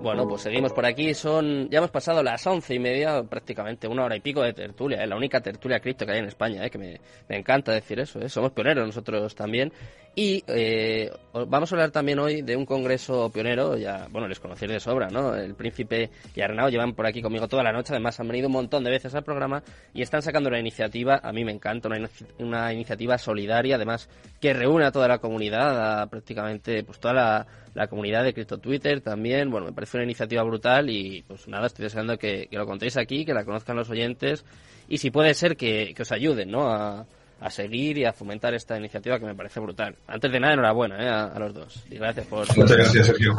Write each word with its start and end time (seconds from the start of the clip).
Bueno, 0.00 0.28
pues 0.28 0.42
seguimos 0.42 0.72
por 0.72 0.86
aquí. 0.86 1.14
Son 1.14 1.68
ya 1.70 1.78
hemos 1.78 1.90
pasado 1.90 2.22
las 2.22 2.46
once 2.46 2.74
y 2.74 2.78
media, 2.78 3.22
prácticamente 3.22 3.88
una 3.88 4.04
hora 4.04 4.16
y 4.16 4.20
pico 4.20 4.42
de 4.42 4.52
tertulia. 4.52 5.02
¿eh? 5.02 5.06
La 5.06 5.16
única 5.16 5.40
tertulia 5.40 5.80
cripto 5.80 6.06
que 6.06 6.12
hay 6.12 6.18
en 6.18 6.26
España, 6.26 6.64
¿eh? 6.64 6.70
que 6.70 6.78
me, 6.78 7.00
me 7.28 7.36
encanta 7.38 7.72
decir 7.72 7.98
eso. 7.98 8.20
¿eh? 8.20 8.28
Somos 8.28 8.52
pioneros 8.52 8.86
nosotros 8.86 9.34
también. 9.34 9.72
Y 10.18 10.42
eh, 10.46 11.10
vamos 11.46 11.70
a 11.70 11.74
hablar 11.74 11.90
también 11.90 12.18
hoy 12.18 12.40
de 12.40 12.56
un 12.56 12.64
congreso 12.64 13.30
pionero, 13.30 13.76
ya, 13.76 14.06
bueno, 14.10 14.26
les 14.26 14.40
conocéis 14.40 14.72
de 14.72 14.80
sobra, 14.80 15.08
¿no? 15.08 15.36
El 15.36 15.54
Príncipe 15.54 16.08
y 16.34 16.40
Arnau 16.40 16.70
llevan 16.70 16.94
por 16.94 17.04
aquí 17.04 17.20
conmigo 17.20 17.48
toda 17.48 17.62
la 17.62 17.70
noche, 17.70 17.92
además 17.92 18.18
han 18.18 18.26
venido 18.28 18.46
un 18.46 18.54
montón 18.54 18.82
de 18.82 18.90
veces 18.90 19.14
al 19.14 19.24
programa 19.24 19.62
y 19.92 20.00
están 20.00 20.22
sacando 20.22 20.48
una 20.48 20.58
iniciativa, 20.58 21.20
a 21.22 21.32
mí 21.34 21.44
me 21.44 21.52
encanta, 21.52 21.90
una, 21.90 22.08
una 22.38 22.72
iniciativa 22.72 23.18
solidaria, 23.18 23.76
además 23.76 24.08
que 24.40 24.54
reúne 24.54 24.86
a 24.86 24.90
toda 24.90 25.06
la 25.06 25.18
comunidad, 25.18 26.00
a 26.00 26.06
prácticamente 26.06 26.82
pues 26.82 26.98
toda 26.98 27.12
la, 27.12 27.46
la 27.74 27.86
comunidad 27.86 28.24
de 28.24 28.32
Crypto 28.32 28.56
Twitter 28.56 29.02
también, 29.02 29.50
bueno, 29.50 29.66
me 29.66 29.74
parece 29.74 29.95
una 29.96 30.04
iniciativa 30.04 30.42
brutal 30.42 30.88
y 30.90 31.22
pues 31.26 31.48
nada, 31.48 31.66
estoy 31.66 31.84
deseando 31.84 32.18
que, 32.18 32.46
que 32.50 32.56
lo 32.56 32.66
contéis 32.66 32.96
aquí, 32.96 33.24
que 33.24 33.34
la 33.34 33.44
conozcan 33.44 33.76
los 33.76 33.90
oyentes 33.90 34.44
y 34.88 34.98
si 34.98 35.10
puede 35.10 35.34
ser 35.34 35.56
que, 35.56 35.92
que 35.94 36.02
os 36.02 36.12
ayuden, 36.12 36.50
¿no? 36.50 36.70
A, 36.70 37.06
a 37.40 37.50
seguir 37.50 37.98
y 37.98 38.04
a 38.04 38.12
fomentar 38.12 38.54
esta 38.54 38.78
iniciativa 38.78 39.18
que 39.18 39.26
me 39.26 39.34
parece 39.34 39.60
brutal. 39.60 39.94
Antes 40.06 40.32
de 40.32 40.40
nada, 40.40 40.54
enhorabuena 40.54 41.02
¿eh? 41.02 41.08
a, 41.08 41.24
a, 41.26 41.38
los 41.38 41.54
dos. 41.54 41.84
Y 41.90 41.96
gracias 41.96 42.26
por... 42.26 42.46
Muchas 42.56 42.76
gracias, 42.76 43.06
Sergio. 43.06 43.36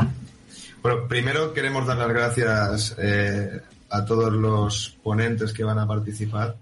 Bueno, 0.81 1.07
primero 1.07 1.53
queremos 1.53 1.87
dar 1.87 1.97
las 1.97 2.09
gracias 2.09 2.95
eh, 2.99 3.61
a 3.89 4.05
todos 4.05 4.31
los 4.31 4.97
ponentes 5.01 5.51
que 5.51 5.63
van 5.63 5.79
a 5.79 5.87
participar, 5.87 6.57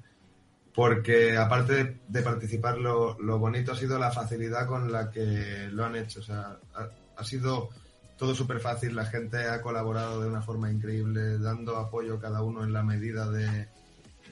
porque 0.74 1.38
aparte 1.38 1.74
de, 1.74 1.98
de 2.08 2.22
participar, 2.22 2.78
lo, 2.78 3.20
lo, 3.20 3.38
bonito 3.38 3.74
ha 3.74 3.76
sido 3.76 4.00
la 4.00 4.12
facilidad 4.12 4.68
con 4.68 4.92
la 4.92 5.12
que 5.12 5.68
lo 5.72 5.84
han 5.86 5.96
hecho. 5.98 6.22
O 6.22 6.24
sea, 6.24 6.58
ha, 6.74 6.90
ha 7.18 7.24
sido 7.24 7.70
todo 8.18 8.34
súper 8.34 8.60
fácil, 8.60 8.96
la 8.96 9.06
gente 9.06 9.38
ha 9.48 9.62
colaborado 9.62 10.22
de 10.22 10.28
una 10.28 10.42
forma 10.42 10.72
increíble, 10.72 11.38
dando 11.38 11.78
apoyo 11.78 12.20
cada 12.20 12.42
uno 12.42 12.64
en 12.64 12.74
la 12.74 12.84
medida 12.84 13.30
de, 13.30 13.68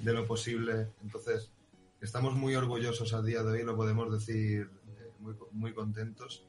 de 0.01 0.13
lo 0.13 0.25
posible. 0.25 0.89
Entonces, 1.03 1.49
estamos 2.01 2.33
muy 2.35 2.55
orgullosos 2.55 3.13
a 3.13 3.21
día 3.21 3.43
de 3.43 3.51
hoy, 3.51 3.63
lo 3.63 3.75
podemos 3.75 4.11
decir 4.11 4.69
eh, 4.87 5.11
muy, 5.19 5.35
muy 5.51 5.73
contentos, 5.73 6.45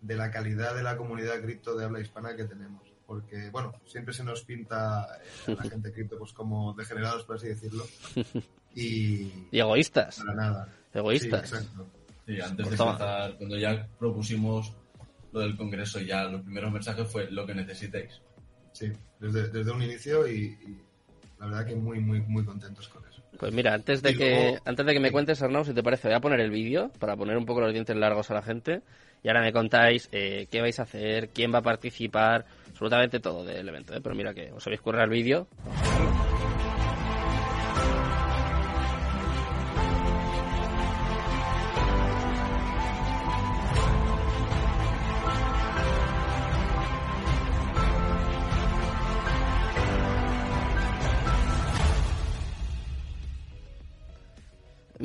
de 0.00 0.16
la 0.16 0.30
calidad 0.30 0.74
de 0.74 0.82
la 0.82 0.96
comunidad 0.96 1.40
cripto 1.40 1.76
de 1.76 1.84
habla 1.84 2.00
hispana 2.00 2.36
que 2.36 2.44
tenemos. 2.44 2.82
Porque, 3.06 3.50
bueno, 3.50 3.72
siempre 3.86 4.12
se 4.12 4.24
nos 4.24 4.42
pinta 4.42 5.06
eh, 5.46 5.52
a 5.52 5.62
la 5.62 5.70
gente 5.70 5.92
cripto 5.92 6.18
pues 6.18 6.32
como 6.32 6.74
degenerados, 6.74 7.24
por 7.24 7.36
así 7.36 7.48
decirlo. 7.48 7.84
Y, 8.78 9.48
y 9.50 9.58
egoístas. 9.58 10.18
Para 10.18 10.34
nada. 10.34 10.68
Egoístas. 10.92 11.48
Sí, 11.48 11.54
exacto. 11.54 11.86
Sí, 12.26 12.40
antes 12.42 12.56
de 12.56 12.62
empezar, 12.74 13.36
cuando 13.38 13.56
ya 13.56 13.88
propusimos 13.98 14.74
lo 15.36 15.42
del 15.42 15.56
Congreso, 15.56 16.00
ya 16.00 16.24
los 16.24 16.40
primeros 16.40 16.72
mensajes 16.72 17.06
fue 17.06 17.30
lo 17.30 17.46
que 17.46 17.54
necesitéis. 17.54 18.22
Sí, 18.72 18.90
desde, 19.20 19.48
desde 19.48 19.70
un 19.70 19.82
inicio 19.82 20.26
y, 20.26 20.58
y 20.66 20.80
la 21.38 21.46
verdad 21.46 21.66
que 21.66 21.76
muy, 21.76 22.00
muy, 22.00 22.20
muy 22.22 22.44
contentos 22.44 22.88
con 22.88 23.06
eso. 23.06 23.22
Pues 23.38 23.52
mira, 23.52 23.74
antes 23.74 24.02
de, 24.02 24.16
que, 24.16 24.58
antes 24.64 24.86
de 24.86 24.94
que 24.94 25.00
me 25.00 25.12
cuentes, 25.12 25.42
Arnau, 25.42 25.62
si 25.64 25.74
te 25.74 25.82
parece, 25.82 26.08
voy 26.08 26.16
a 26.16 26.20
poner 26.20 26.40
el 26.40 26.50
vídeo 26.50 26.90
para 26.98 27.16
poner 27.16 27.36
un 27.36 27.44
poco 27.44 27.60
los 27.60 27.72
dientes 27.72 27.94
largos 27.96 28.30
a 28.30 28.34
la 28.34 28.42
gente. 28.42 28.80
Y 29.22 29.28
ahora 29.28 29.42
me 29.42 29.52
contáis 29.52 30.08
eh, 30.12 30.46
qué 30.50 30.60
vais 30.62 30.78
a 30.78 30.84
hacer, 30.84 31.28
quién 31.30 31.52
va 31.52 31.58
a 31.58 31.62
participar, 31.62 32.46
absolutamente 32.70 33.20
todo 33.20 33.44
del 33.44 33.68
evento. 33.68 33.94
¿eh? 33.94 34.00
Pero 34.02 34.14
mira 34.14 34.32
que 34.32 34.52
os 34.52 34.66
habéis 34.66 34.80
currado 34.80 35.04
el 35.04 35.10
vídeo. 35.10 35.48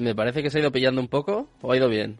Me 0.01 0.15
parece 0.15 0.41
que 0.41 0.49
se 0.49 0.57
ha 0.57 0.61
ido 0.61 0.71
pillando 0.71 0.99
un 0.99 1.07
poco 1.07 1.47
o 1.61 1.71
ha 1.71 1.77
ido 1.77 1.87
bien. 1.87 2.17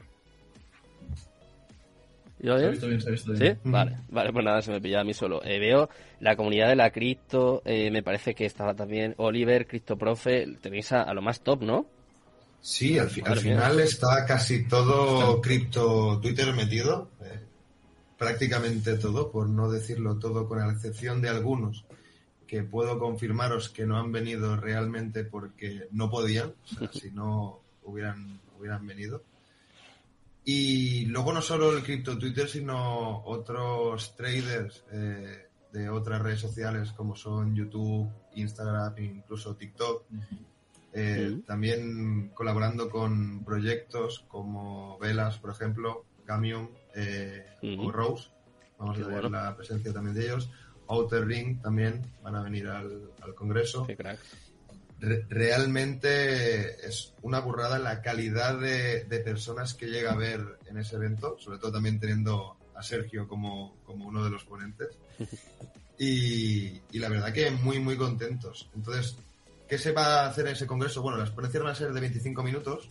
¿Yo 2.40 2.56
bien? 2.56 2.60
Se 2.60 2.66
ha 2.66 2.70
visto 2.70 2.88
bien, 2.88 3.02
se 3.02 3.10
ha 3.10 3.12
visto 3.12 3.32
bien. 3.34 3.56
¿Sí? 3.56 3.60
Vale, 3.64 3.98
vale, 4.10 4.32
pues 4.32 4.46
nada, 4.46 4.62
se 4.62 4.72
me 4.72 4.80
pilla 4.80 5.02
a 5.02 5.04
mí 5.04 5.16
solo. 5.16 5.44
Eh, 5.44 5.60
veo 5.60 5.90
la 6.20 6.36
comunidad 6.36 6.70
de 6.70 6.76
la 6.76 6.92
cripto, 6.92 7.64
eh, 7.66 7.90
me 7.90 8.04
parece 8.04 8.36
que 8.36 8.46
estaba 8.46 8.76
también 8.76 9.16
Oliver, 9.18 9.66
Cristoprofe, 9.66 10.48
tenéis 10.62 10.92
a, 10.92 11.02
a 11.02 11.14
lo 11.16 11.24
más 11.24 11.42
top, 11.42 11.64
¿no? 11.64 11.88
Sí, 12.62 13.00
al, 13.00 13.10
fi 13.10 13.24
al 13.26 13.40
final 13.40 13.80
está 13.80 14.24
casi 14.28 14.68
todo 14.68 15.42
cripto 15.42 16.20
Twitter 16.22 16.54
metido, 16.54 17.10
eh, 17.24 17.40
prácticamente 18.16 18.98
todo, 18.98 19.32
por 19.32 19.50
no 19.50 19.72
decirlo 19.72 20.20
todo, 20.20 20.48
con 20.48 20.60
la 20.60 20.72
excepción 20.72 21.20
de 21.20 21.30
algunos 21.30 21.84
que 22.46 22.64
puedo 22.64 23.00
confirmaros 23.00 23.70
que 23.70 23.86
no 23.86 23.98
han 23.98 24.12
venido 24.12 24.58
realmente 24.58 25.24
porque 25.24 25.88
no 25.92 26.12
podían, 26.12 26.50
o 26.50 26.68
sea, 26.68 26.92
si 26.94 27.10
no 27.10 27.61
hubieran, 27.84 28.42
hubieran 28.58 28.86
venido. 28.86 29.24
Y 30.44 31.06
luego 31.06 31.34
no 31.34 31.42
solo 31.42 31.76
el 31.76 31.84
cripto 31.84 32.18
Twitter, 32.18 32.48
sino 32.48 33.24
otros 33.26 34.16
traders 34.16 34.84
eh, 34.92 35.48
de 35.72 35.90
otras 35.90 36.22
redes 36.22 36.40
sociales 36.40 36.92
como 36.94 37.16
son 37.16 37.56
YouTube, 37.56 38.10
Instagram, 38.36 38.98
incluso 38.98 39.56
TikTok. 39.56 40.06
Eh, 40.94 41.30
uh 41.30 41.36
-huh. 41.36 41.46
También 41.46 42.30
colaborando 42.34 42.90
con 42.90 43.44
proyectos 43.46 44.26
como 44.28 44.98
Velas, 45.00 45.38
por 45.38 45.52
ejemplo, 45.52 46.06
Camion 46.26 46.70
eh, 46.96 47.46
uh 47.62 47.66
-huh. 47.66 47.88
o 47.88 47.92
Rose. 47.92 48.30
Vamos 48.80 48.98
Qué 48.98 49.04
a 49.04 49.08
ver 49.08 49.22
bueno. 49.22 49.38
la 49.38 49.56
presencia 49.56 49.94
también 49.94 50.16
de 50.16 50.26
ellos. 50.26 50.50
Outer 50.88 51.26
Ring 51.26 51.62
también 51.62 52.02
van 52.24 52.36
a 52.36 52.42
venir 52.44 52.68
al, 52.68 53.12
al 53.22 53.36
Congreso. 53.36 53.86
Qué 53.86 53.96
crack. 53.96 54.20
Re 55.02 55.26
realmente 55.30 56.88
es 56.88 57.14
una 57.24 57.40
burrada 57.40 57.80
la 57.80 58.02
calidad 58.02 58.58
de, 58.60 59.04
de, 59.06 59.20
personas 59.20 59.74
que 59.74 59.88
llega 59.88 60.12
a 60.12 60.16
ver 60.16 60.60
en 60.68 60.78
ese 60.78 60.96
evento, 60.96 61.38
sobre 61.40 61.58
todo 61.58 61.74
también 61.74 62.00
teniendo 62.00 62.56
a 62.76 62.84
Sergio 62.84 63.28
como, 63.28 63.76
como 63.84 64.08
uno 64.08 64.24
de 64.24 64.30
los 64.30 64.46
ponentes. 64.46 64.90
Y, 66.04 66.82
y, 66.92 66.98
la 66.98 67.10
verdad 67.10 67.32
que 67.32 67.52
muy, 67.52 67.80
muy 67.80 67.96
contentos. 67.96 68.68
Entonces, 68.74 69.16
¿qué 69.70 69.78
se 69.78 69.92
va 69.92 70.24
a 70.24 70.30
hacer 70.30 70.48
en 70.48 70.54
ese 70.54 70.66
congreso? 70.66 71.04
Bueno, 71.04 71.20
las 71.20 71.30
ponencias 71.30 71.62
van 71.62 71.74
a 71.74 71.76
ser 71.76 71.94
de 71.94 72.00
25 72.00 72.42
minutos 72.42 72.90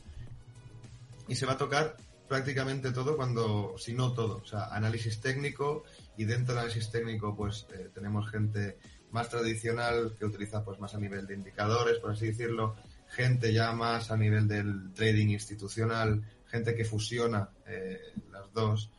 y 1.26 1.34
se 1.34 1.44
va 1.44 1.54
a 1.54 1.58
tocar 1.58 1.96
prácticamente 2.28 2.92
todo 2.92 3.16
cuando, 3.16 3.74
si 3.78 3.92
no 3.92 4.12
todo, 4.12 4.36
o 4.36 4.46
sea, 4.46 4.66
análisis 4.66 5.20
técnico 5.20 5.82
y 6.16 6.24
dentro 6.24 6.54
del 6.54 6.62
análisis 6.62 6.88
técnico 6.88 7.34
pues 7.34 7.66
eh, 7.74 7.90
tenemos 7.92 8.30
gente 8.30 8.78
más 9.12 9.28
tradicional 9.28 10.14
que 10.18 10.24
utiliza 10.24 10.64
pues 10.64 10.78
más 10.78 10.94
a 10.94 10.98
nivel 10.98 11.26
de 11.26 11.34
indicadores, 11.34 11.98
por 11.98 12.12
así 12.12 12.26
decirlo, 12.26 12.76
gente 13.08 13.52
ya 13.52 13.72
más 13.72 14.10
a 14.10 14.16
nivel 14.16 14.46
del 14.46 14.92
trading 14.92 15.28
institucional, 15.28 16.22
gente 16.46 16.74
que 16.74 16.84
fusiona 16.84 17.48
eh, 17.66 17.98
las 18.30 18.52
dos, 18.52 18.90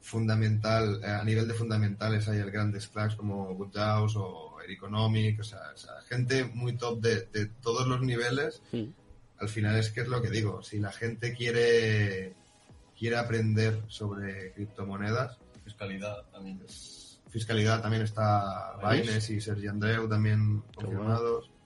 fundamental, 0.00 1.00
eh, 1.02 1.06
a 1.06 1.24
nivel 1.24 1.46
de 1.46 1.54
fundamentales 1.54 2.28
hay 2.28 2.38
el 2.38 2.50
grandes 2.50 2.88
cracks 2.88 3.14
como 3.14 3.52
Woodhouse 3.52 4.16
o 4.16 4.60
Ericonomic, 4.62 5.40
o 5.40 5.44
sea, 5.44 5.60
o 5.74 5.78
sea, 5.78 5.92
gente 6.08 6.44
muy 6.44 6.76
top 6.76 7.00
de, 7.00 7.26
de 7.32 7.46
todos 7.46 7.86
los 7.86 8.02
niveles. 8.02 8.62
Sí. 8.70 8.92
Al 9.38 9.48
final 9.48 9.76
es 9.76 9.90
que 9.90 10.02
es 10.02 10.08
lo 10.08 10.22
que 10.22 10.30
digo, 10.30 10.62
si 10.62 10.78
la 10.78 10.92
gente 10.92 11.32
quiere 11.32 12.34
quiere 12.96 13.16
aprender 13.16 13.82
sobre 13.88 14.52
criptomonedas, 14.52 15.36
fiscalidad 15.64 16.22
también. 16.30 16.60
Fiscalidad 17.32 17.80
también 17.80 18.02
está 18.02 18.76
Baines 18.82 19.30
y 19.30 19.40
Sergi 19.40 19.66
Andreu 19.66 20.06
también 20.06 20.62
confirmados. 20.74 21.48
Bueno. 21.48 21.62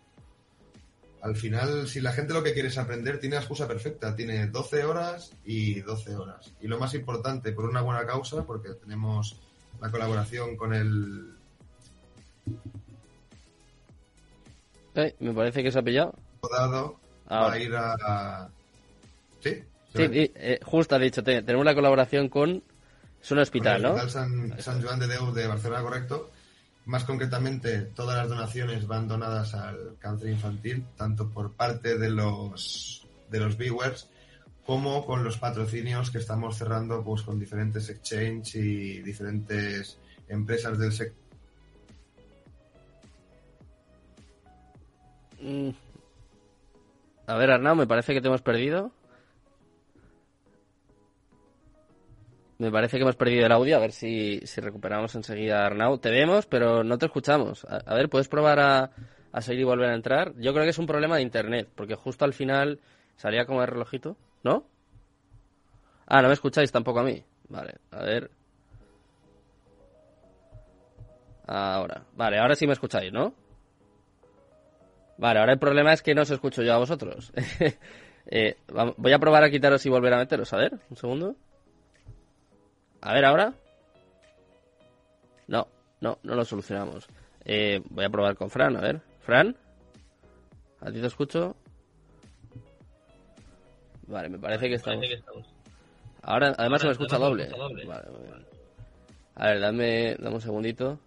Al 1.23 1.35
final, 1.35 1.89
si 1.89 2.01
la 2.01 2.13
gente 2.13 2.35
lo 2.35 2.45
que 2.45 2.53
quiere 2.53 2.69
es 2.69 2.79
aprender, 2.79 3.19
tiene 3.19 3.35
la 3.35 3.41
excusa 3.41 3.67
perfecta. 3.67 4.15
Tiene 4.15 4.47
12 4.47 4.85
horas 4.85 5.33
y 5.45 5.81
12 5.81 6.15
horas. 6.15 6.53
Y 6.61 6.69
lo 6.69 6.79
más 6.79 6.95
importante, 6.95 7.51
por 7.51 7.65
una 7.65 7.81
buena 7.81 8.07
causa, 8.07 8.45
porque 8.45 8.75
tenemos 8.75 9.41
la 9.81 9.91
colaboración 9.91 10.57
con 10.57 10.73
el... 10.73 11.35
Eh, 14.95 15.17
me 15.19 15.33
parece 15.33 15.65
que 15.65 15.73
se 15.73 15.81
ha 15.81 15.83
pillado. 15.83 16.15
Dado, 16.49 17.01
va 17.29 17.53
a 17.53 17.59
ir 17.59 17.75
a... 17.75 17.97
a... 18.01 18.51
¿Sí? 19.41 19.65
Sí, 19.97 20.03
eh, 20.13 20.61
justo 20.63 20.95
ha 20.95 21.01
dicho, 21.01 21.25
tenemos 21.25 21.65
la 21.65 21.75
colaboración 21.75 22.29
con 22.29 22.63
es 23.27 23.33
un 23.33 23.39
hospital, 23.41 23.83
¿no? 23.83 23.89
Hospital 23.89 24.11
San, 24.11 24.63
San 24.63 24.81
Joan 24.81 25.01
de 25.01 25.09
Déu 25.09 25.33
de 25.33 25.49
Barcelona, 25.49 25.83
correcto. 25.83 26.31
Más 26.85 27.03
concretamente, 27.03 27.81
todas 27.83 28.17
las 28.17 28.29
donaciones 28.29 28.87
van 28.87 29.09
donadas 29.09 29.53
al 29.55 29.97
cáncer 29.99 30.31
infantil, 30.31 30.87
tanto 30.97 31.29
por 31.29 31.53
parte 31.55 31.99
de 31.99 32.09
los, 32.11 33.05
de 33.29 33.41
los 33.41 33.59
viewers 33.59 34.09
como 34.65 35.05
con 35.05 35.25
los 35.25 35.39
patrocinios 35.39 36.13
que 36.13 36.19
estamos 36.19 36.57
cerrando 36.57 37.03
pues, 37.03 37.23
con 37.23 37.41
diferentes 37.41 37.91
exchanges 37.91 38.55
y 38.55 39.03
diferentes 39.03 39.99
empresas 40.29 40.79
del 40.79 40.93
sector. 40.93 41.27
Mm. 45.41 45.71
A 47.27 47.35
ver, 47.35 47.51
Arnau, 47.51 47.75
me 47.75 47.89
parece 47.89 48.15
que 48.15 48.21
te 48.21 48.29
hemos 48.29 48.43
perdido. 48.43 48.93
Me 52.59 52.71
parece 52.71 52.97
que 52.97 53.03
hemos 53.03 53.17
perdido 53.17 53.45
el 53.45 53.53
audio, 53.53 53.77
a 53.77 53.81
ver 53.81 53.93
si, 53.93 54.41
si 54.45 54.61
recuperamos 54.61 55.15
enseguida 55.15 55.67
Arnau. 55.67 55.99
Te 55.99 56.11
vemos, 56.11 56.47
pero 56.47 56.83
no 56.83 56.97
te 56.97 57.07
escuchamos. 57.07 57.67
A, 57.67 57.95
ver, 57.95 58.09
¿puedes 58.09 58.29
probar 58.29 58.59
a, 58.61 58.91
a, 59.31 59.41
seguir 59.43 59.61
y 59.61 59.65
volver 59.65 59.91
a 59.91 59.95
entrar? 59.95 60.33
Yo 60.37 60.53
creo 60.53 60.65
que 60.65 60.71
es 60.71 60.79
un 60.79 60.87
problema 60.87 61.17
de 61.17 61.23
internet, 61.23 61.69
porque 61.75 61.97
justo 61.97 62.25
al 62.25 62.33
final 62.33 62.81
salía 63.17 63.45
como 63.45 63.61
el 63.61 63.69
relojito, 63.69 64.17
¿no? 64.43 64.67
Ah, 66.07 66.23
no 66.23 66.29
me 66.29 66.35
escucháis 66.35 66.73
tampoco 66.73 67.01
a 67.01 67.05
mí. 67.05 67.23
Vale, 67.49 67.75
a 67.91 68.03
ver. 68.03 68.31
Ahora. 71.47 72.05
Vale, 72.15 72.39
ahora 72.39 72.55
sí 72.55 72.67
me 72.67 72.73
escucháis, 72.73 73.13
¿no? 73.13 73.35
Vale, 75.19 75.41
ahora 75.41 75.53
el 75.53 75.59
problema 75.59 75.93
es 75.93 76.03
que 76.03 76.15
no 76.15 76.23
os 76.23 76.31
escucho 76.31 76.63
yo 76.63 76.73
a 76.73 76.79
vosotros. 76.79 77.33
eh, 78.27 78.57
voy 78.97 79.13
a 79.13 79.19
probar 79.19 79.45
a 79.45 79.51
quitaros 79.51 79.85
y 79.85 79.91
volver 79.91 80.15
a 80.15 80.19
meteros. 80.19 80.53
A 80.53 80.57
ver, 80.57 80.79
un 80.91 80.97
segundo. 80.97 81.37
A 83.01 83.15
ver, 83.15 83.25
ahora. 83.25 83.53
No, 85.47 85.69
no, 86.01 86.19
no 86.23 86.35
lo 86.35 86.45
solucionamos. 86.45 87.07
Eh, 87.45 87.81
voy 87.91 88.05
a 88.05 88.11
probar 88.11 88.37
con 88.37 88.51
Fran, 88.51 88.77
a 88.77 88.81
ver. 88.81 89.01
Fran. 89.21 89.57
¿A 90.81 90.91
ti 90.91 91.01
te 91.01 91.07
escucho? 91.07 91.57
Vale, 94.07 94.29
me 94.29 94.39
parece 94.39 94.69
que 94.69 94.75
estamos. 94.75 95.05
Ahora, 96.23 96.55
además 96.59 96.81
se 96.81 96.87
me 96.89 96.93
escucha 96.93 97.19
doble. 97.19 97.49
Vale, 97.87 98.05
A 99.37 99.47
ver, 99.49 99.61
dame, 99.61 100.17
dame 100.19 100.35
un 100.35 100.41
segundito. 100.41 100.99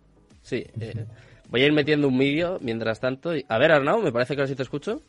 Sí, 0.42 0.66
eh, 0.80 1.06
voy 1.50 1.62
a 1.64 1.66
ir 1.66 1.74
metiendo 1.74 2.08
un 2.08 2.18
vídeo 2.18 2.58
mientras 2.62 3.00
tanto. 3.00 3.32
A 3.48 3.58
ver, 3.58 3.72
Arnau, 3.72 4.02
me 4.02 4.12
parece 4.12 4.36
que 4.36 4.42
ahora 4.42 4.48
sí 4.48 4.56
te 4.56 4.64
escucho. 4.64 5.02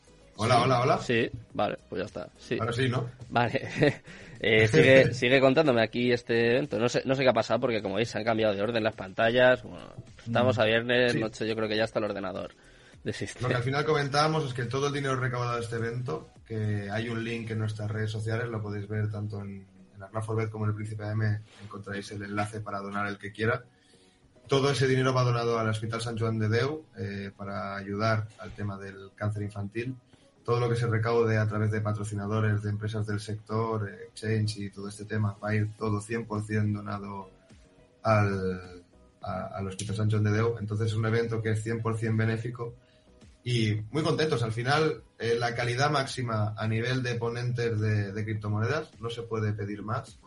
Hola, 0.42 0.62
hola, 0.62 0.80
hola. 0.80 0.98
Sí, 0.98 1.30
vale, 1.52 1.78
pues 1.88 2.00
ya 2.00 2.06
está. 2.06 2.30
Sí. 2.38 2.56
Ahora 2.58 2.72
sí, 2.72 2.88
¿no? 2.88 3.10
Vale. 3.28 3.68
eh, 4.40 4.66
sigue, 4.72 5.12
sigue 5.12 5.38
contándome 5.38 5.82
aquí 5.82 6.12
este 6.12 6.52
evento. 6.52 6.78
No 6.78 6.88
sé, 6.88 7.02
no 7.04 7.14
sé 7.14 7.22
qué 7.22 7.28
ha 7.28 7.34
pasado 7.34 7.60
porque, 7.60 7.82
como 7.82 7.96
veis, 7.96 8.08
se 8.08 8.18
han 8.18 8.24
cambiado 8.24 8.54
de 8.54 8.62
orden 8.62 8.82
las 8.82 8.96
pantallas. 8.96 9.62
Bueno, 9.62 9.92
estamos 10.26 10.58
a 10.58 10.64
viernes, 10.64 11.14
noche, 11.14 11.46
yo 11.46 11.54
creo 11.54 11.68
que 11.68 11.76
ya 11.76 11.84
está 11.84 11.98
el 11.98 12.06
ordenador. 12.06 12.54
Lo 13.02 13.48
que 13.48 13.54
al 13.54 13.62
final 13.62 13.84
comentábamos 13.84 14.44
es 14.44 14.54
que 14.54 14.64
todo 14.64 14.88
el 14.88 14.92
dinero 14.92 15.16
recaudado 15.16 15.56
de 15.56 15.62
este 15.62 15.76
evento, 15.76 16.28
que 16.46 16.90
hay 16.90 17.08
un 17.08 17.24
link 17.24 17.50
en 17.50 17.58
nuestras 17.58 17.90
redes 17.90 18.10
sociales, 18.10 18.48
lo 18.48 18.60
podéis 18.60 18.88
ver 18.88 19.10
tanto 19.10 19.40
en, 19.40 19.66
en 19.94 20.02
Arnaforbet 20.02 20.50
como 20.50 20.64
en 20.64 20.70
el 20.70 20.76
Príncipe 20.76 21.06
M, 21.06 21.40
encontraréis 21.62 22.10
el 22.12 22.22
enlace 22.22 22.60
para 22.60 22.80
donar 22.80 23.06
el 23.06 23.16
que 23.16 23.32
quiera. 23.32 23.62
Todo 24.48 24.70
ese 24.70 24.86
dinero 24.86 25.14
va 25.14 25.22
donado 25.22 25.58
al 25.58 25.68
Hospital 25.68 26.00
San 26.02 26.18
Joan 26.18 26.38
de 26.38 26.48
Deu 26.48 26.84
eh, 26.98 27.30
para 27.36 27.76
ayudar 27.76 28.26
al 28.38 28.52
tema 28.52 28.76
del 28.76 29.10
cáncer 29.14 29.44
infantil. 29.44 29.96
Todo 30.44 30.58
lo 30.60 30.68
que 30.68 30.76
se 30.76 30.86
recaude 30.86 31.38
a 31.38 31.46
través 31.46 31.70
de 31.70 31.80
patrocinadores, 31.80 32.62
de 32.62 32.70
empresas 32.70 33.06
del 33.06 33.20
sector, 33.20 33.88
eh, 33.88 34.08
Exchange 34.08 34.56
y 34.58 34.70
todo 34.70 34.88
este 34.88 35.04
tema, 35.04 35.36
va 35.42 35.50
a 35.50 35.54
ir 35.54 35.70
todo 35.76 36.00
100% 36.00 36.72
donado 36.72 37.30
al, 38.02 38.82
al 39.22 39.66
Hospital 39.66 39.96
San 39.96 40.10
Joan 40.10 40.24
de 40.24 40.32
Deu. 40.32 40.56
Entonces 40.58 40.88
es 40.88 40.94
un 40.94 41.06
evento 41.06 41.42
que 41.42 41.50
es 41.50 41.64
100% 41.64 42.16
benéfico 42.16 42.74
y 43.44 43.76
muy 43.90 44.02
contentos. 44.02 44.42
Al 44.42 44.52
final, 44.52 45.02
eh, 45.18 45.36
la 45.38 45.54
calidad 45.54 45.90
máxima 45.90 46.54
a 46.56 46.66
nivel 46.66 47.02
de 47.02 47.14
ponentes 47.14 47.80
de, 47.80 48.12
de, 48.12 48.24
criptomonedas 48.24 48.90
no 49.00 49.10
se 49.10 49.22
puede 49.22 49.52
pedir 49.52 49.82
más. 49.82 50.18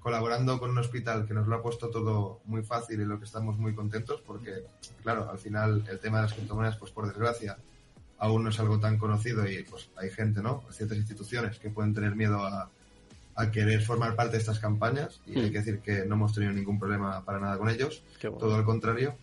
Colaborando 0.00 0.58
con 0.58 0.70
un 0.70 0.78
hospital 0.78 1.26
que 1.26 1.34
nos 1.34 1.46
lo 1.46 1.56
ha 1.56 1.62
puesto 1.62 1.88
todo 1.88 2.40
muy 2.46 2.62
fácil 2.64 3.00
y 3.00 3.04
lo 3.04 3.18
que 3.18 3.24
estamos 3.24 3.56
muy 3.56 3.72
contentos 3.72 4.20
porque, 4.26 4.64
claro, 5.02 5.30
al 5.30 5.38
final 5.38 5.84
el 5.88 6.00
tema 6.00 6.18
de 6.18 6.22
las 6.24 6.32
criptomonedas, 6.32 6.76
pues 6.76 6.90
por 6.90 7.06
desgracia, 7.06 7.56
aún 8.22 8.44
no 8.44 8.50
es 8.50 8.58
algo 8.60 8.78
tan 8.78 8.98
conocido 8.98 9.46
y 9.48 9.62
pues 9.64 9.88
hay 9.96 10.10
gente, 10.10 10.40
¿no? 10.42 10.64
Ciertas 10.70 10.96
instituciones 10.96 11.58
que 11.58 11.70
pueden 11.70 11.92
tener 11.92 12.14
miedo 12.14 12.38
a, 12.38 12.70
a 13.34 13.50
querer 13.50 13.82
formar 13.82 14.14
parte 14.14 14.32
de 14.32 14.38
estas 14.38 14.58
campañas 14.58 15.20
y 15.26 15.38
hay 15.38 15.48
mm. 15.48 15.52
que 15.52 15.58
decir 15.58 15.80
que 15.80 16.04
no 16.06 16.14
hemos 16.14 16.32
tenido 16.32 16.52
ningún 16.52 16.78
problema 16.78 17.24
para 17.24 17.40
nada 17.40 17.58
con 17.58 17.68
ellos, 17.68 18.02
todo 18.20 18.54
al 18.54 18.64
contrario. 18.64 19.16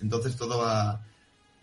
Entonces 0.00 0.36
todo 0.36 0.58
va 0.58 1.00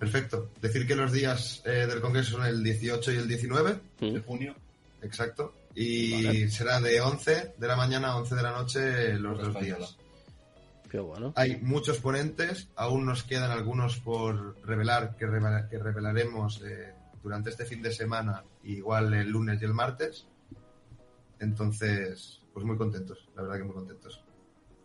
Perfecto. 0.03 0.49
Decir 0.61 0.85
que 0.85 0.95
los 0.95 1.13
días 1.13 1.61
eh, 1.65 1.87
del 1.87 2.01
Congreso 2.01 2.31
son 2.31 2.45
el 2.45 2.61
18 2.61 3.13
y 3.13 3.15
el 3.15 3.27
19 3.27 3.79
de 4.01 4.19
junio. 4.19 4.53
Exacto. 5.01 5.53
Y 5.75 6.49
será 6.49 6.81
de 6.81 6.99
11 6.99 7.53
de 7.57 7.67
la 7.67 7.77
mañana 7.77 8.09
a 8.09 8.17
11 8.17 8.35
de 8.35 8.43
la 8.43 8.51
noche 8.51 9.13
los 9.13 9.39
dos 9.39 9.61
días. 9.61 9.97
Qué 10.93 10.99
bueno. 10.99 11.33
Hay 11.37 11.59
muchos 11.59 11.97
ponentes, 11.97 12.69
aún 12.75 13.07
nos 13.07 13.23
quedan 13.23 13.49
algunos 13.49 13.97
por 13.97 14.63
revelar 14.63 15.15
que, 15.15 15.25
que 15.71 15.79
revelaremos 15.79 16.61
eh, 16.61 16.93
durante 17.23 17.49
este 17.49 17.65
fin 17.65 17.81
de 17.81 17.91
semana, 17.91 18.43
igual 18.61 19.11
el 19.15 19.27
lunes 19.27 19.59
y 19.59 19.65
el 19.65 19.73
martes. 19.73 20.27
Entonces, 21.39 22.43
pues 22.53 22.63
muy 22.63 22.77
contentos, 22.77 23.27
la 23.35 23.41
verdad 23.41 23.57
que 23.57 23.63
muy 23.63 23.73
contentos. 23.73 24.23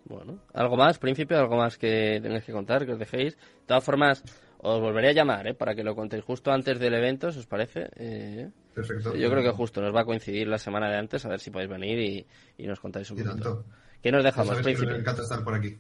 Bueno, 0.07 0.39
¿algo 0.55 0.79
más, 0.79 0.99
príncipe? 0.99 1.35
¿Algo 1.35 1.59
más 1.59 1.77
que 1.77 2.21
tengáis 2.23 2.45
que 2.45 2.53
contar, 2.53 2.87
que 2.87 2.93
os 2.93 2.99
dejéis? 2.99 3.37
De 3.37 3.67
todas 3.67 3.85
formas, 3.85 4.25
os 4.61 4.81
volveré 4.81 5.11
a 5.11 5.13
llamar, 5.13 5.47
¿eh? 5.47 5.53
Para 5.53 5.75
que 5.75 5.85
lo 5.85 5.95
contéis 5.95 6.25
justo 6.25 6.51
antes 6.51 6.79
del 6.79 6.95
evento, 6.95 7.27
¿os 7.27 7.47
parece? 7.47 7.91
Eh, 7.97 8.51
Perfecto. 8.73 9.15
Yo 9.15 9.29
creo 9.31 9.43
que 9.43 9.51
justo 9.51 9.83
nos 9.83 9.95
va 9.95 10.01
a 10.01 10.07
coincidir 10.07 10.49
la 10.49 10.57
semana 10.57 10.89
de 10.89 10.97
antes, 10.97 11.27
a 11.27 11.29
ver 11.29 11.41
si 11.41 11.51
podéis 11.51 11.71
venir 11.71 11.99
y, 11.99 12.27
y 12.57 12.67
nos 12.67 12.81
contáis 12.81 13.11
un 13.11 13.23
poquito. 13.23 13.67
¿Qué 14.03 14.11
nos 14.11 14.25
dejamos, 14.25 14.57
príncipe? 14.63 14.93
Me 14.93 15.01
encanta 15.01 15.21
estar 15.21 15.45
por 15.45 15.55
aquí. 15.55 15.77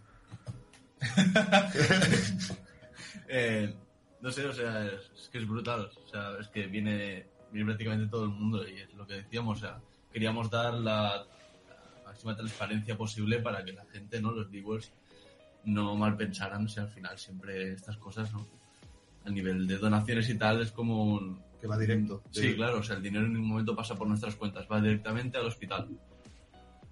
eh, 3.28 3.74
no 4.20 4.30
sé, 4.30 4.46
o 4.46 4.52
sea, 4.52 4.86
es, 4.86 5.28
que 5.30 5.38
es 5.38 5.48
brutal. 5.48 5.90
O 6.04 6.08
sea, 6.08 6.36
es 6.40 6.48
que 6.48 6.66
viene, 6.66 7.26
viene 7.52 7.66
prácticamente 7.66 8.10
todo 8.10 8.24
el 8.24 8.30
mundo 8.30 8.68
y 8.68 8.80
es 8.80 8.92
lo 8.94 9.06
que 9.06 9.14
decíamos, 9.14 9.58
o 9.58 9.60
sea, 9.60 9.80
queríamos 10.12 10.50
dar 10.50 10.74
la, 10.74 11.24
máxima 12.04 12.36
transparencia 12.36 12.96
posible 12.96 13.40
para 13.40 13.64
que 13.64 13.72
la 13.72 13.84
gente, 13.86 14.20
¿no? 14.20 14.32
Los 14.32 14.50
viewers 14.50 14.92
no 15.64 15.96
mal 15.96 16.16
pensaran 16.16 16.68
si 16.68 16.80
al 16.80 16.88
final 16.88 17.18
siempre 17.18 17.72
estas 17.72 17.96
cosas, 17.98 18.32
¿no? 18.32 18.46
a 19.28 19.30
nivel 19.30 19.66
de 19.66 19.76
donaciones 19.76 20.28
y 20.30 20.38
tal 20.38 20.62
es 20.62 20.72
como 20.72 21.38
que 21.60 21.66
va 21.66 21.78
directo. 21.78 22.22
Sí, 22.30 22.54
claro, 22.54 22.78
o 22.78 22.82
sea, 22.82 22.96
el 22.96 23.02
dinero 23.02 23.26
en 23.26 23.34
ningún 23.34 23.50
momento 23.50 23.76
pasa 23.76 23.94
por 23.94 24.06
nuestras 24.06 24.34
cuentas, 24.36 24.66
va 24.70 24.80
directamente 24.80 25.38
al 25.38 25.46
hospital. 25.46 25.88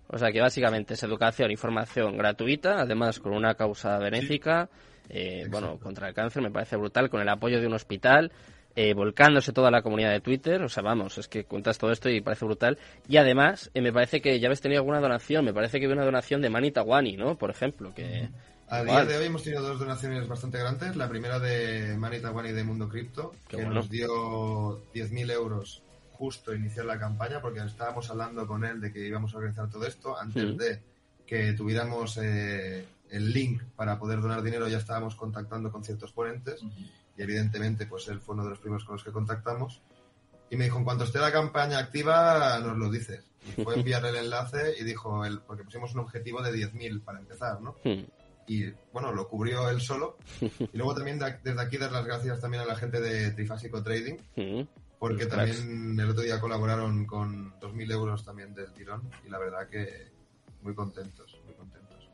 O 0.09 0.19
sea 0.19 0.31
que 0.31 0.41
básicamente 0.41 0.95
es 0.95 1.03
educación 1.03 1.51
y 1.51 1.57
formación 1.57 2.17
gratuita, 2.17 2.81
además 2.81 3.19
con 3.19 3.33
una 3.33 3.55
causa 3.55 3.99
benéfica, 3.99 4.69
eh, 5.09 5.47
bueno, 5.51 5.79
contra 5.79 6.09
el 6.09 6.15
cáncer, 6.15 6.43
me 6.43 6.51
parece 6.51 6.77
brutal, 6.77 7.11
con 7.11 7.21
el 7.21 7.29
apoyo 7.29 7.61
de 7.61 7.67
un 7.67 7.75
hospital, 7.75 8.31
eh, 8.75 8.95
volcándose 8.95 9.53
toda 9.53 9.71
la 9.71 9.83
comunidad 9.83 10.13
de 10.13 10.21
Twitter, 10.21 10.63
o 10.63 10.69
sea, 10.69 10.83
vamos, 10.83 11.19
es 11.19 11.29
que 11.29 11.45
cuentas 11.45 11.79
todo 11.79 11.91
esto 11.91 12.09
y 12.09 12.21
parece 12.21 12.45
brutal. 12.45 12.79
Y 13.09 13.17
además, 13.17 13.71
eh, 13.75 13.81
me 13.81 13.93
parece 13.93 14.21
que 14.21 14.39
ya 14.39 14.49
habéis 14.49 14.61
tenido 14.61 14.81
alguna 14.81 15.01
donación, 15.01 15.45
me 15.45 15.55
parece 15.55 15.79
que 15.79 15.87
había 15.87 15.97
una 15.97 16.05
donación 16.05 16.41
de 16.41 16.51
Manita 16.51 16.83
Wani, 16.83 17.17
¿no? 17.17 17.37
Por 17.37 17.51
ejemplo, 17.51 17.95
que... 17.95 18.29
A 18.69 18.83
día 18.83 19.05
de 19.05 19.17
hoy 19.17 19.27
hemos 19.27 19.45
tenido 19.45 19.63
dos 19.63 19.79
donaciones 19.79 20.27
bastante 20.27 20.59
grandes. 20.59 20.97
La 20.97 21.09
primera 21.09 21.39
de 21.39 21.97
Manita 21.97 22.33
Wani 22.33 22.51
de 22.51 22.65
Mundo 22.65 22.89
Cripto, 22.89 23.33
que 23.49 23.65
nos 23.65 23.89
dio 23.89 24.83
10.000 24.93 25.31
euros 25.31 25.83
justo 26.17 26.55
iniciar 26.55 26.87
la 26.87 26.99
campaña, 26.99 27.41
porque 27.41 27.61
estábamos 27.61 28.11
hablando 28.11 28.47
con 28.47 28.65
él 28.65 28.81
de 28.81 28.93
que 28.93 29.07
íbamos 29.07 29.35
a 29.35 29.39
organizar 29.39 29.69
todo 29.69 29.87
esto. 29.87 30.19
Antes 30.19 30.57
de 30.57 30.83
que 31.27 31.53
tuviéramos 31.53 32.19
eh, 32.19 32.85
el 33.11 33.33
link 33.33 33.63
para 33.77 33.99
poder 33.99 34.21
donar 34.21 34.43
dinero, 34.43 34.69
ya 34.69 34.79
estábamos 34.79 35.15
contactando 35.15 35.71
con 35.71 35.85
ciertos 35.85 36.13
ponentes. 36.13 36.63
Y 37.17 37.23
evidentemente, 37.23 37.87
pues 37.87 38.09
él 38.09 38.21
fue 38.21 38.35
uno 38.35 38.45
de 38.45 38.51
los 38.51 38.59
primeros 38.59 38.85
con 38.85 38.95
los 38.95 39.05
que 39.05 39.13
contactamos. 39.13 39.81
Y 40.51 40.57
me 40.57 40.65
dijo, 40.65 40.79
en 40.79 40.85
cuanto 40.85 41.05
esté 41.05 41.19
la 41.19 41.33
campaña 41.33 41.79
activa, 41.79 42.59
nos 42.61 42.77
lo 42.77 42.91
dices. 42.91 43.25
Y 43.47 43.63
fue 43.63 43.75
enviarle 43.75 44.11
el 44.11 44.17
enlace 44.17 44.75
y 44.79 44.85
dijo, 44.85 45.25
él, 45.25 45.41
porque 45.47 45.65
pusimos 45.65 45.95
un 45.95 46.01
objetivo 46.01 46.43
de 46.43 46.53
10.000 46.53 47.03
para 47.03 47.19
empezar, 47.19 47.61
¿no? 47.61 47.77
y 48.47 48.71
bueno, 48.93 49.13
lo 49.13 49.29
cubrió 49.29 49.69
él 49.71 49.81
solo. 49.81 50.17
Y 50.41 50.77
luego 50.77 50.95
también 50.95 51.19
desde 51.19 51.61
aquí 51.61 51.77
dar 51.77 51.93
las 51.93 52.07
gracias 52.07 52.41
también 52.41 52.63
a 52.63 52.67
la 52.67 52.77
gente 52.77 53.01
de 53.01 53.31
Trifásico 53.33 53.83
Trading, 53.83 54.17
porque 54.99 55.27
también 55.27 55.99
el 55.99 56.11
otro 56.11 56.23
día 56.23 56.41
colaboraron 56.41 57.07
con 57.07 57.53
2.000 57.61 57.93
euros 57.93 58.25
también 58.25 58.55
del 58.55 58.73
tirón 58.73 59.03
y 59.27 59.31
la 59.31 59.39
verdad 59.39 59.69
que 59.69 60.11
muy 60.63 60.75
contentos, 60.75 61.39
muy 61.45 61.55
contentos. 61.55 62.09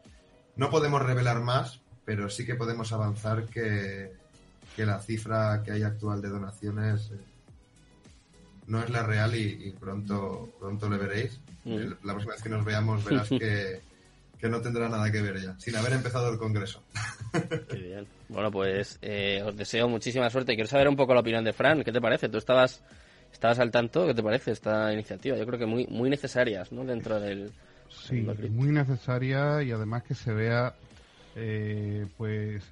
No 0.57 0.71
podemos 0.71 1.03
revelar 1.03 1.41
más, 1.41 1.81
pero 2.05 2.29
sí 2.29 2.45
que 2.45 2.55
podemos 2.55 2.93
avanzar 2.93 3.47
que, 3.47 4.13
que 4.77 4.87
la 4.87 5.01
cifra 5.01 5.63
que 5.63 5.73
hay 5.73 5.83
actual 5.83 6.21
de 6.21 6.29
donaciones 6.29 7.11
eh, 7.13 7.21
no 8.67 8.83
es 8.83 8.91
la 8.91 9.03
real 9.03 9.35
y, 9.35 9.75
pronto, 9.79 10.53
pronto 10.59 10.89
le 10.89 10.99
veréis. 10.99 11.41
La 11.65 12.13
próxima 12.13 12.33
vez 12.33 12.43
que 12.43 12.49
nos 12.49 12.65
veamos 12.65 13.05
verás 13.05 13.29
que 13.29 13.93
que 14.43 14.49
no 14.49 14.61
tendrá 14.61 14.89
nada 14.89 15.09
que 15.13 15.23
ver 15.23 15.41
ya, 15.41 15.57
sin 15.61 15.77
haber 15.77 15.93
empezado 15.93 16.29
el 16.29 16.37
Congreso. 16.37 16.83
Qué 17.69 17.77
bien. 17.77 18.07
Bueno, 18.29 18.51
pues 18.51 18.99
eh, 19.03 19.43
os 19.45 19.57
deseo 19.57 19.89
muchísima 19.89 20.29
suerte. 20.31 20.55
Quiero 20.55 20.69
saber 20.69 20.89
un 20.89 20.97
poco 20.97 21.15
la 21.15 21.21
opinión 21.21 21.45
de 21.45 21.53
Fran. 21.53 21.83
¿Qué 21.83 21.93
te 21.93 22.01
parece? 22.01 22.29
Tú 22.29 22.39
estabas, 22.39 22.83
estabas 23.33 23.59
al 23.59 23.71
tanto. 23.71 24.07
¿Qué 24.07 24.15
te 24.15 24.23
parece 24.23 24.53
esta 24.53 24.93
iniciativa? 24.93 25.37
Yo 25.37 25.47
creo 25.47 25.59
que 25.59 25.67
muy, 25.67 25.87
muy 25.87 26.11
necesarias, 26.11 26.73
¿no? 26.73 26.85
Dentro 26.85 27.21
del... 27.21 27.51
Sí, 27.89 28.27
muy 28.51 28.71
necesaria 28.71 29.63
y 29.63 29.71
además 29.71 30.03
que 30.05 30.15
se 30.15 30.33
vea, 30.33 30.75
eh, 31.37 32.07
pues 32.17 32.65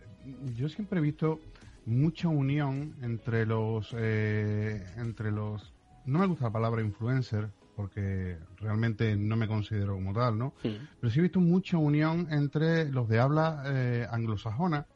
yo 0.56 0.68
siempre 0.68 0.98
he 0.98 1.02
visto 1.02 1.40
mucha 1.84 2.28
unión 2.28 2.94
entre 3.02 3.44
los, 3.44 3.94
eh, 3.98 4.82
entre 4.96 5.30
los, 5.30 5.72
no 6.06 6.20
me 6.20 6.26
gusta 6.26 6.46
la 6.46 6.52
palabra 6.52 6.80
influencer, 6.80 7.48
porque 7.80 8.38
realmente 8.58 9.16
no 9.16 9.36
me 9.36 9.48
considero 9.48 9.94
como 9.94 10.12
tal, 10.12 10.36
¿no? 10.38 10.52
Pero 10.62 11.10
sí 11.10 11.18
he 11.18 11.22
visto 11.22 11.40
mucha 11.40 11.78
unión 11.78 12.28
entre 12.30 12.90
los 12.90 13.08
de 13.08 13.18
habla 13.18 13.62
eh, 13.66 14.06
anglosajona 14.10 14.86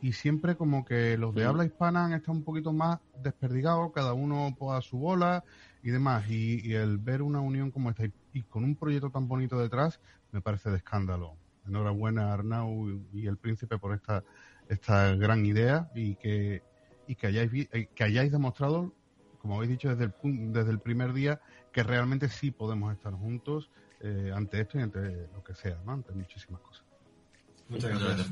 y 0.00 0.12
siempre 0.12 0.56
como 0.56 0.84
que 0.84 1.16
los 1.16 1.34
de 1.34 1.44
habla 1.44 1.64
hispana 1.64 2.06
han 2.06 2.12
estado 2.14 2.32
un 2.32 2.42
poquito 2.42 2.72
más 2.72 2.98
desperdigados, 3.22 3.92
cada 3.92 4.14
uno 4.14 4.56
a 4.72 4.80
su 4.80 4.98
bola 4.98 5.44
y 5.82 5.90
demás. 5.90 6.28
Y, 6.28 6.66
y 6.66 6.74
el 6.74 6.98
ver 6.98 7.22
una 7.22 7.40
unión 7.40 7.70
como 7.70 7.90
esta 7.90 8.06
y, 8.06 8.12
y 8.32 8.42
con 8.42 8.64
un 8.64 8.74
proyecto 8.74 9.10
tan 9.10 9.28
bonito 9.28 9.58
detrás 9.58 10.00
me 10.32 10.40
parece 10.40 10.70
de 10.70 10.78
escándalo. 10.78 11.36
Enhorabuena 11.68 12.30
a 12.30 12.32
Arnau 12.32 12.88
y, 12.90 13.20
y 13.20 13.26
el 13.26 13.36
príncipe 13.36 13.78
por 13.78 13.94
esta, 13.94 14.24
esta 14.68 15.14
gran 15.14 15.46
idea 15.46 15.90
y 15.94 16.16
que, 16.16 16.62
y 17.06 17.14
que 17.14 17.26
hayáis, 17.28 17.68
eh, 17.72 17.88
que 17.94 18.04
hayáis 18.04 18.32
demostrado, 18.32 18.92
como 19.38 19.56
habéis 19.56 19.70
dicho 19.70 19.88
desde 19.94 20.04
el, 20.04 20.52
desde 20.52 20.70
el 20.70 20.80
primer 20.80 21.12
día, 21.12 21.40
que 21.72 21.82
realmente 21.82 22.28
sí 22.28 22.50
podemos 22.50 22.92
estar 22.92 23.12
juntos 23.12 23.70
eh, 24.00 24.30
ante 24.34 24.60
esto 24.60 24.78
y 24.78 24.82
ante 24.82 25.28
lo 25.32 25.42
que 25.42 25.54
sea, 25.54 25.78
¿no? 25.84 25.92
ante 25.92 26.12
muchísimas 26.12 26.60
cosas. 26.60 26.84
Muchas 27.68 27.98
gracias. 27.98 28.30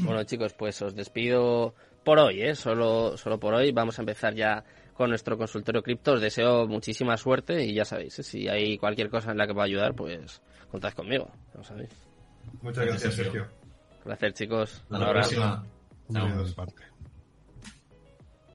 Bueno, 0.00 0.22
chicos, 0.24 0.52
pues 0.54 0.80
os 0.82 0.94
despido 0.94 1.74
por 2.04 2.18
hoy, 2.18 2.42
¿eh? 2.42 2.54
Solo, 2.54 3.16
solo 3.16 3.38
por 3.38 3.54
hoy. 3.54 3.72
Vamos 3.72 3.98
a 3.98 4.02
empezar 4.02 4.34
ya 4.34 4.64
con 4.94 5.10
nuestro 5.10 5.38
consultorio 5.38 5.82
cripto. 5.82 6.12
Os 6.12 6.20
deseo 6.20 6.66
muchísima 6.66 7.16
suerte 7.16 7.64
y 7.64 7.74
ya 7.74 7.84
sabéis, 7.84 8.18
¿eh? 8.18 8.22
si 8.22 8.48
hay 8.48 8.76
cualquier 8.78 9.08
cosa 9.08 9.30
en 9.30 9.38
la 9.38 9.46
que 9.46 9.54
pueda 9.54 9.66
ayudar, 9.66 9.94
pues 9.94 10.42
contad 10.70 10.92
conmigo. 10.92 11.30
Ya 11.52 11.58
lo 11.58 11.64
sabéis. 11.64 11.90
Muchas 12.62 12.84
gracias, 12.84 13.02
Gracias, 13.02 13.14
Sergio. 13.14 13.48
Un 13.98 14.04
placer, 14.04 14.32
chicos. 14.32 14.82
Hasta 14.82 14.96
Un 14.96 15.00
la 15.00 15.10
próxima. 15.12 15.64